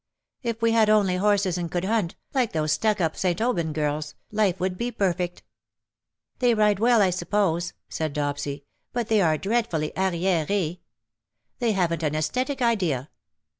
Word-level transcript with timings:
"If 0.41 0.63
we 0.63 0.71
had 0.71 0.89
only 0.89 1.17
horses 1.17 1.59
and 1.59 1.69
could 1.69 1.85
hunt, 1.85 2.15
like 2.33 2.53
those 2.53 2.71
stuck 2.71 2.99
up 2.99 3.15
St. 3.15 3.39
Aubyn 3.39 3.71
girls_, 3.71 4.15
life 4.31 4.59
would 4.59 4.75
be 4.75 4.89
perfect.'''" 4.91 5.43
They 6.39 6.55
ride 6.55 6.79
well, 6.79 7.03
I 7.03 7.11
suppose," 7.11 7.73
said 7.87 8.15
Dopsy_, 8.15 8.63
*' 8.77 8.93
but 8.93 9.09
they 9.09 9.21
are 9.21 9.37
dreadfully 9.37 9.91
arrierees. 9.95 10.77
They 11.59 11.71
haven't 11.73 12.01
an 12.01 12.13
sesthetic 12.13 12.63
idea. 12.63 13.11